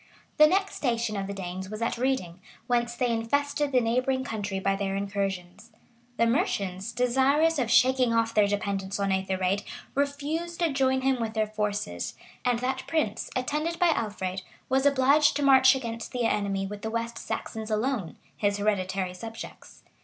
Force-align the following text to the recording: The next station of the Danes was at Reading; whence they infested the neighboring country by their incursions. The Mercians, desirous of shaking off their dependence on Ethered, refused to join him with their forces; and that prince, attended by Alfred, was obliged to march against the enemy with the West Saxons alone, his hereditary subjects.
The 0.37 0.47
next 0.47 0.73
station 0.77 1.15
of 1.15 1.27
the 1.27 1.33
Danes 1.35 1.69
was 1.69 1.79
at 1.79 1.95
Reading; 1.99 2.39
whence 2.65 2.95
they 2.95 3.11
infested 3.11 3.71
the 3.71 3.79
neighboring 3.81 4.23
country 4.23 4.59
by 4.59 4.75
their 4.75 4.95
incursions. 4.95 5.69
The 6.17 6.25
Mercians, 6.25 6.91
desirous 6.91 7.59
of 7.59 7.69
shaking 7.69 8.11
off 8.11 8.33
their 8.33 8.47
dependence 8.47 8.99
on 8.99 9.11
Ethered, 9.11 9.61
refused 9.93 10.59
to 10.61 10.73
join 10.73 11.01
him 11.01 11.21
with 11.21 11.35
their 11.35 11.45
forces; 11.45 12.15
and 12.43 12.57
that 12.57 12.87
prince, 12.87 13.29
attended 13.35 13.77
by 13.77 13.89
Alfred, 13.89 14.41
was 14.69 14.87
obliged 14.87 15.35
to 15.35 15.43
march 15.43 15.75
against 15.75 16.13
the 16.13 16.23
enemy 16.23 16.65
with 16.65 16.81
the 16.81 16.89
West 16.89 17.19
Saxons 17.19 17.69
alone, 17.69 18.17
his 18.35 18.57
hereditary 18.57 19.13
subjects. 19.13 19.83